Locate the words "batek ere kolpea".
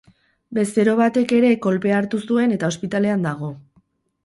0.99-1.99